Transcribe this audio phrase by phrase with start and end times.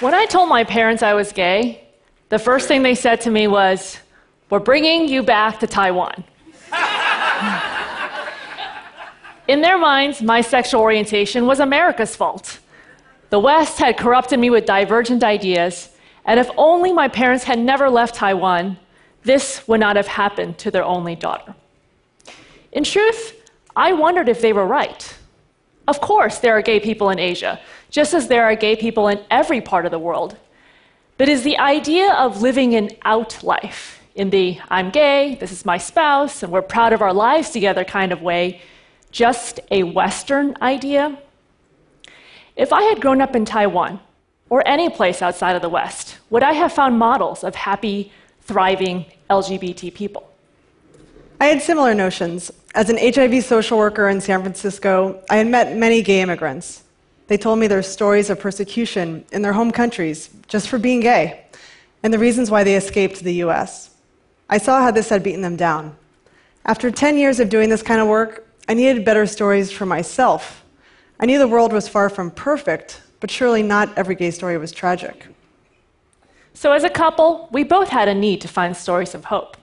[0.00, 1.84] When I told my parents I was gay,
[2.28, 3.98] the first thing they said to me was,
[4.48, 6.22] We're bringing you back to Taiwan.
[9.48, 12.60] In their minds, my sexual orientation was America's fault.
[13.30, 15.88] The West had corrupted me with divergent ideas,
[16.24, 18.78] and if only my parents had never left Taiwan,
[19.24, 21.56] this would not have happened to their only daughter.
[22.70, 25.18] In truth, I wondered if they were right.
[25.88, 29.20] Of course, there are gay people in Asia, just as there are gay people in
[29.30, 30.36] every part of the world.
[31.16, 35.64] But is the idea of living an out life, in the I'm gay, this is
[35.64, 38.60] my spouse, and we're proud of our lives together kind of way,
[39.12, 41.18] just a Western idea?
[42.54, 43.98] If I had grown up in Taiwan,
[44.50, 49.06] or any place outside of the West, would I have found models of happy, thriving
[49.30, 50.27] LGBT people?
[51.40, 52.50] I had similar notions.
[52.74, 56.82] As an HIV social worker in San Francisco, I had met many gay immigrants.
[57.28, 61.44] They told me their stories of persecution in their home countries just for being gay,
[62.02, 63.90] and the reasons why they escaped to the US.
[64.50, 65.96] I saw how this had beaten them down.
[66.64, 70.64] After 10 years of doing this kind of work, I needed better stories for myself.
[71.20, 74.72] I knew the world was far from perfect, but surely not every gay story was
[74.72, 75.28] tragic.
[76.52, 79.56] So, as a couple, we both had a need to find stories of hope.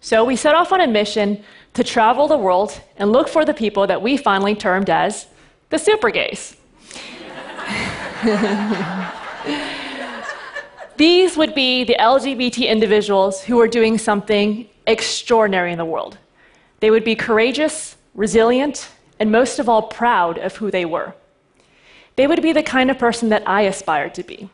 [0.00, 3.52] So, we set off on a mission to travel the world and look for the
[3.52, 5.26] people that we finally termed as
[5.68, 6.56] the super gays.
[10.96, 16.18] These would be the LGBT individuals who were doing something extraordinary in the world.
[16.80, 21.14] They would be courageous, resilient, and most of all, proud of who they were.
[22.16, 24.50] They would be the kind of person that I aspired to be.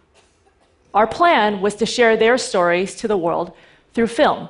[0.94, 3.52] Our plan was to share their stories to the world
[3.94, 4.48] through film.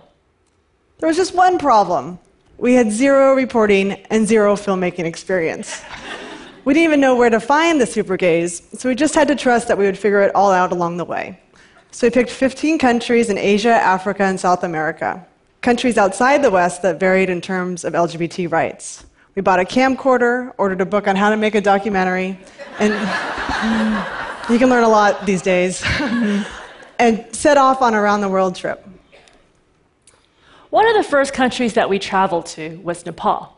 [0.99, 2.19] There was just one problem
[2.59, 5.85] we had zero reporting and zero filmmaking experience.
[6.65, 9.37] we didn't even know where to find the super gays, so we just had to
[9.37, 11.39] trust that we would figure it all out along the way.
[11.91, 15.27] So we picked 15 countries in Asia, Africa, and South America,
[15.61, 19.05] countries outside the West that varied in terms of LGBT rights.
[19.35, 22.39] We bought a camcorder, ordered a book on how to make a documentary,
[22.79, 22.95] and
[24.51, 25.83] you can learn a lot these days,
[26.99, 28.83] and set off on a round the world trip.
[30.71, 33.57] One of the first countries that we traveled to was Nepal.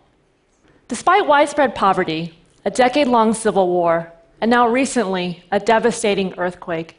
[0.89, 6.97] Despite widespread poverty, a decade long civil war, and now recently a devastating earthquake,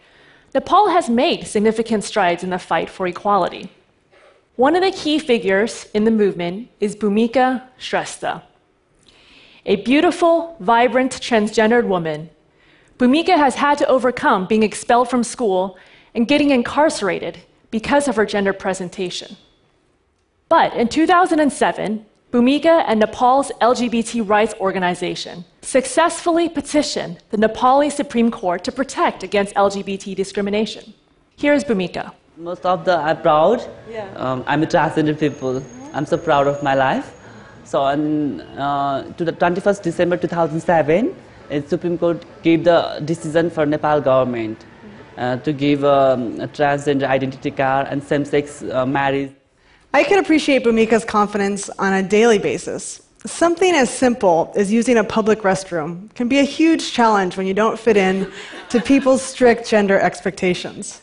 [0.54, 3.72] Nepal has made significant strides in the fight for equality.
[4.56, 8.42] One of the key figures in the movement is Bhumika Shrestha.
[9.68, 12.32] A beautiful, vibrant transgendered woman,
[12.98, 15.78] Bhumika has had to overcome being expelled from school
[16.16, 17.40] and getting incarcerated
[17.70, 19.38] because of her gender presentation.
[20.50, 28.64] But in 2007, Bhumika and Nepal's LGBT rights organization successfully petitioned the Nepali Supreme Court
[28.64, 30.96] to protect against LGBT discrimination.
[31.38, 32.14] Here's Bhumika.
[32.36, 33.70] Most of the I'm proud.
[33.90, 34.08] Yeah.
[34.16, 35.64] Um, I'm a transgender people.
[35.94, 37.16] I'm so proud of my life.
[37.64, 41.16] So on uh, to the 21st December 2007,
[41.50, 44.66] the Supreme Court gave the decision for Nepal government
[45.18, 49.32] uh, to give um, a transgender identity card and same-sex uh, marriage.
[49.92, 53.02] I can appreciate Bhumika's confidence on a daily basis.
[53.26, 57.56] Something as simple as using a public restroom can be a huge challenge when you
[57.56, 58.32] don't fit in
[58.70, 61.02] to people's strict gender expectations.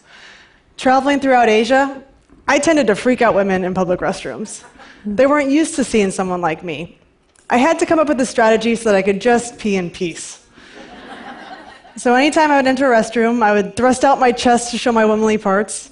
[0.77, 2.01] Traveling throughout Asia,
[2.47, 4.63] I tended to freak out women in public restrooms.
[5.05, 6.97] They weren't used to seeing someone like me.
[7.51, 9.91] I had to come up with a strategy so that I could just pee in
[9.91, 10.47] peace.
[11.97, 14.93] So anytime I would enter a restroom, I would thrust out my chest to show
[14.93, 15.91] my womanly parts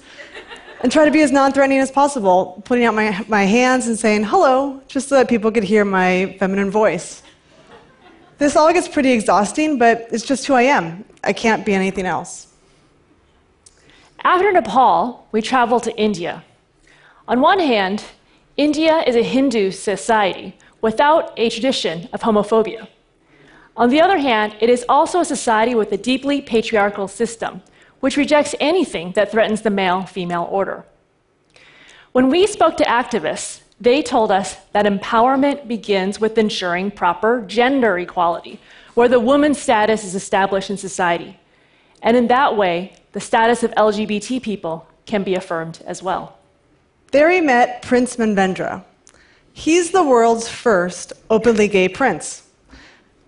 [0.85, 3.97] and try to be as non threatening as possible, putting out my, my hands and
[3.97, 7.23] saying hello, just so that people could hear my feminine voice.
[8.37, 11.03] This all gets pretty exhausting, but it's just who I am.
[11.23, 12.53] I can't be anything else.
[14.23, 16.43] After Nepal, we traveled to India.
[17.27, 18.03] On one hand,
[18.55, 22.87] India is a Hindu society without a tradition of homophobia.
[23.75, 27.63] On the other hand, it is also a society with a deeply patriarchal system,
[28.05, 30.85] which rejects anything that threatens the male female order.
[32.11, 37.97] When we spoke to activists, they told us that empowerment begins with ensuring proper gender
[37.97, 38.59] equality,
[38.93, 41.39] where the woman's status is established in society.
[42.03, 46.37] And in that way, the status of LGBT people can be affirmed as well.
[47.11, 48.83] There he met Prince Manvendra.
[49.51, 52.47] He's the world's first openly gay prince.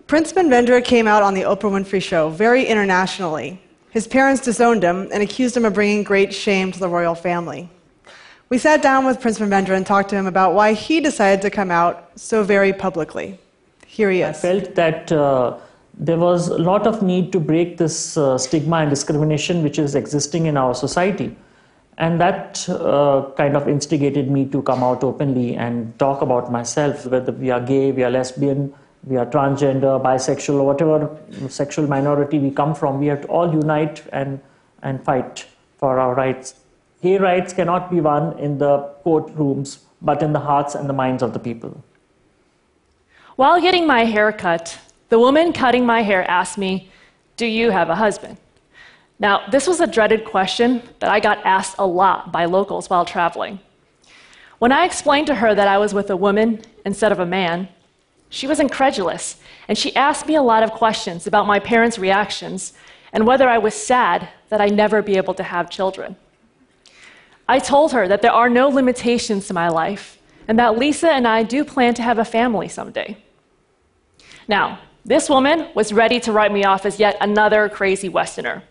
[0.06, 3.60] Prince Manvendra came out on the Oprah Winfrey Show very internationally.
[3.90, 7.70] His parents disowned him and accused him of bringing great shame to the royal family.
[8.50, 11.50] We sat down with Prince Manvendra and talked to him about why he decided to
[11.50, 13.38] come out so very publicly.
[13.86, 14.36] Here he is.
[14.36, 15.58] I felt that uh,
[15.94, 19.94] there was a lot of need to break this uh, stigma and discrimination which is
[19.94, 21.36] existing in our society.
[21.98, 27.06] And that uh, kind of instigated me to come out openly and talk about myself,
[27.06, 28.72] whether we are gay, we are lesbian,
[29.04, 33.52] we are transgender, bisexual, or whatever sexual minority we come from, we have to all
[33.52, 34.40] unite and,
[34.82, 35.46] and fight
[35.78, 36.54] for our rights.
[37.02, 41.22] Gay rights cannot be won in the courtrooms, but in the hearts and the minds
[41.22, 41.82] of the people.
[43.36, 44.78] While getting my hair cut,
[45.08, 46.90] the woman cutting my hair asked me,
[47.36, 48.36] Do you have a husband?
[49.20, 53.04] Now, this was a dreaded question that I got asked a lot by locals while
[53.04, 53.60] traveling.
[54.58, 57.68] When I explained to her that I was with a woman instead of a man,
[58.30, 59.36] she was incredulous,
[59.68, 62.72] and she asked me a lot of questions about my parents' reactions
[63.12, 66.16] and whether I was sad that I'd never be able to have children.
[67.48, 71.26] I told her that there are no limitations to my life and that Lisa and
[71.26, 73.16] I do plan to have a family someday.
[74.46, 78.62] Now, this woman was ready to write me off as yet another crazy Westerner.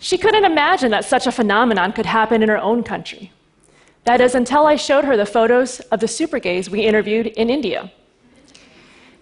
[0.00, 3.32] She couldn't imagine that such a phenomenon could happen in her own country.
[4.04, 7.50] That is, until I showed her the photos of the super gays we interviewed in
[7.50, 7.92] India.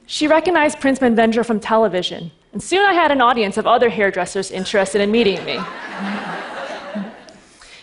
[0.06, 4.52] She recognized Prince Manvendra from television, and soon I had an audience of other hairdressers
[4.52, 5.58] interested in meeting me.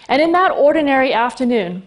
[0.08, 1.86] and in that ordinary afternoon,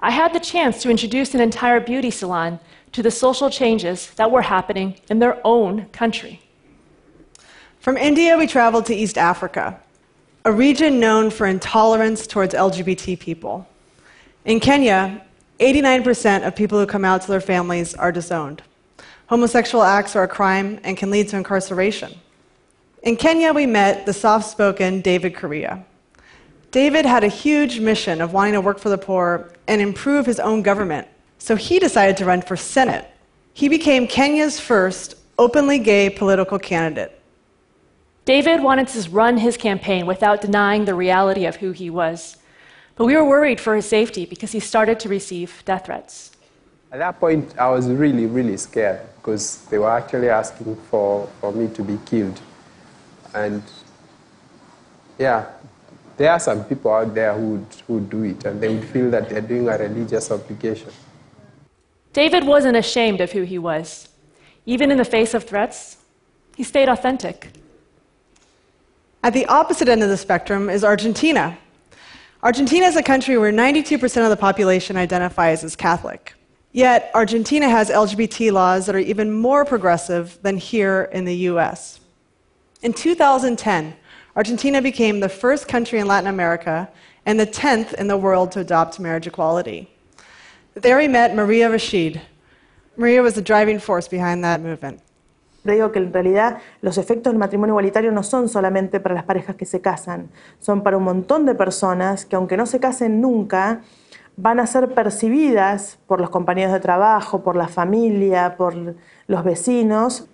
[0.00, 2.58] I had the chance to introduce an entire beauty salon
[2.92, 6.40] to the social changes that were happening in their own country.
[7.78, 9.78] From India, we traveled to East Africa,
[10.44, 13.68] a region known for intolerance towards LGBT people.
[14.44, 15.24] In Kenya,
[15.60, 18.62] 89% of people who come out to their families are disowned.
[19.26, 22.14] Homosexual acts are a crime and can lead to incarceration.
[23.02, 25.84] In Kenya, we met the soft spoken David Kuria.
[26.70, 30.40] David had a huge mission of wanting to work for the poor and improve his
[30.40, 31.08] own government,
[31.38, 33.10] so he decided to run for Senate.
[33.54, 37.18] He became Kenya's first openly gay political candidate.
[38.24, 42.36] David wanted to run his campaign without denying the reality of who he was.
[42.96, 46.35] But we were worried for his safety because he started to receive death threats.
[46.96, 51.52] At that point, I was really, really scared because they were actually asking for, for
[51.52, 52.40] me to be killed.
[53.34, 53.62] And
[55.18, 55.44] yeah,
[56.16, 58.86] there are some people out there who would, who would do it, and they would
[58.86, 60.88] feel that they're doing a religious obligation.
[62.14, 64.08] David wasn't ashamed of who he was.
[64.64, 65.98] Even in the face of threats,
[66.56, 67.50] he stayed authentic.
[69.22, 71.58] At the opposite end of the spectrum is Argentina.
[72.42, 76.32] Argentina is a country where 92% of the population identifies as Catholic.
[76.72, 82.00] Yet, Argentina has LGBT laws that are even more progressive than here in the US.
[82.82, 83.96] In 2010,
[84.36, 86.90] Argentina became the first country in Latin America
[87.24, 89.88] and the 10th in the world to adopt marriage equality.
[90.74, 92.20] There we met Maria Rachid.
[92.98, 95.00] Maria was the driving force behind that movement.
[95.64, 99.56] Digo que en realidad los efectos del matrimonio igualitario no son solamente para las parejas
[99.56, 100.30] que se casan,
[100.60, 103.82] son para un montón de personas que aunque no se casen nunca,
[104.36, 108.74] van a ser percibidas por los compañeros de trabajo, por la familia, por
[109.26, 110.28] los vecinos,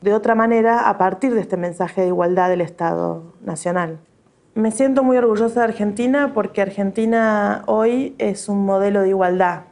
[0.00, 3.98] de otra manera a partir de este mensaje de igualdad del Estado Nacional.
[4.54, 9.64] Me siento muy orgullosa de Argentina porque Argentina hoy es un modelo de igualdad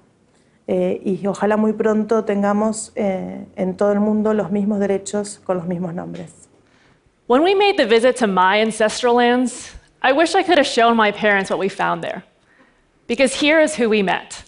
[0.66, 5.56] eh, y ojalá muy pronto tengamos eh, en todo el mundo los mismos derechos con
[5.56, 6.32] los mismos nombres.
[7.26, 10.96] When we made the visit to my ancestral lands, I wish I could have shown
[10.96, 12.24] my parents what we found there.
[13.06, 14.44] Because here is who we met.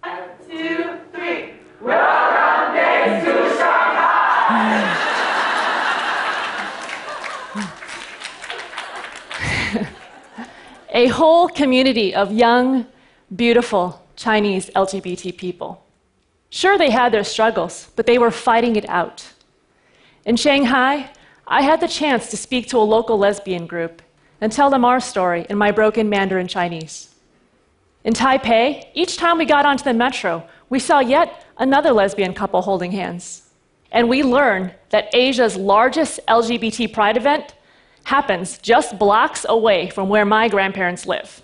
[0.00, 1.54] One, two, three.
[1.80, 4.68] Welcome days to Shanghai.
[10.90, 12.86] A whole community of young,
[13.34, 15.84] beautiful Chinese LGBT people.
[16.50, 19.32] Sure, they had their struggles, but they were fighting it out.
[20.24, 21.10] In Shanghai,
[21.46, 24.00] I had the chance to speak to a local lesbian group
[24.40, 27.09] and tell them our story in my broken Mandarin Chinese.
[28.02, 32.62] In Taipei, each time we got onto the metro, we saw yet another lesbian couple
[32.62, 33.42] holding hands.
[33.92, 37.54] And we learned that Asia's largest LGBT pride event
[38.04, 41.42] happens just blocks away from where my grandparents live.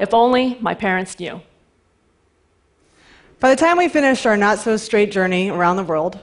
[0.00, 1.40] If only my parents knew.
[3.38, 6.18] By the time we finished our not so straight journey around the world,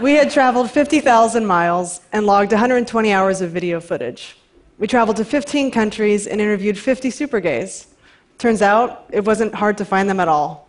[0.00, 4.36] we had traveled 50,000 miles and logged 120 hours of video footage.
[4.78, 7.88] We traveled to 15 countries and interviewed 50 super gays.
[8.38, 10.68] Turns out it wasn't hard to find them at all.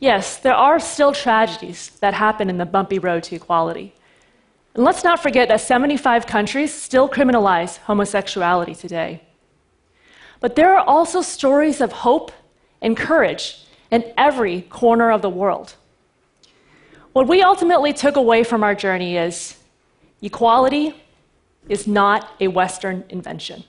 [0.00, 3.94] Yes, there are still tragedies that happen in the bumpy road to equality.
[4.74, 9.22] And let's not forget that 75 countries still criminalize homosexuality today.
[10.40, 12.32] But there are also stories of hope
[12.80, 15.74] and courage in every corner of the world.
[17.12, 19.56] What we ultimately took away from our journey is
[20.20, 20.94] equality
[21.68, 23.64] is not a Western invention.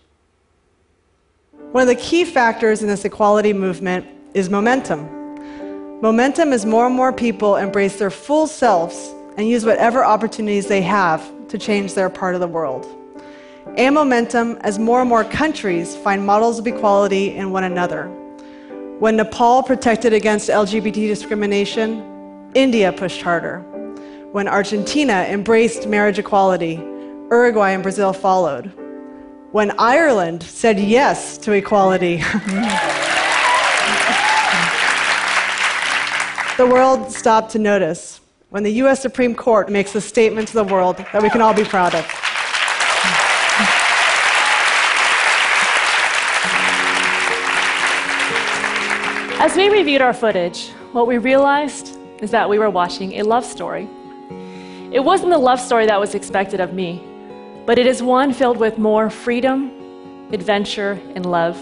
[1.71, 5.09] One of the key factors in this equality movement is momentum.
[6.01, 10.81] Momentum is more and more people embrace their full selves and use whatever opportunities they
[10.81, 12.87] have to change their part of the world.
[13.77, 18.07] And momentum as more and more countries find models of equality in one another.
[18.99, 23.59] When Nepal protected against LGBT discrimination, India pushed harder.
[24.31, 26.77] When Argentina embraced marriage equality,
[27.29, 28.71] Uruguay and Brazil followed.
[29.51, 32.17] When Ireland said yes to equality,
[36.57, 38.21] the world stopped to notice.
[38.49, 41.53] When the US Supreme Court makes a statement to the world that we can all
[41.53, 42.05] be proud of.
[49.41, 53.43] As we reviewed our footage, what we realized is that we were watching a love
[53.43, 53.89] story.
[54.93, 57.03] It wasn't the love story that was expected of me,
[57.67, 61.55] but it is one filled with more freedom, adventure, and love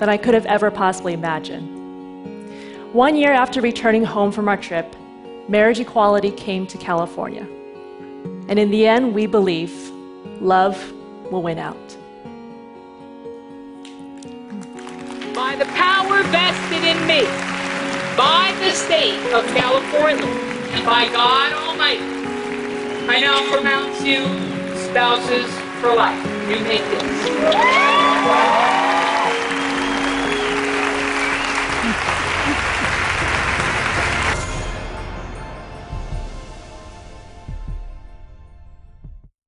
[0.00, 2.92] than I could have ever possibly imagined.
[2.92, 4.94] One year after returning home from our trip,
[5.48, 7.46] marriage equality came to California.
[8.48, 9.72] And in the end, we believe
[10.40, 10.76] love
[11.30, 11.96] will win out.
[15.34, 17.24] by the power vested in me
[18.16, 22.04] by the state of California and by God Almighty,
[23.08, 24.61] I now pronounce you
[24.92, 26.22] spouses for life.
[26.46, 28.71] May kiss.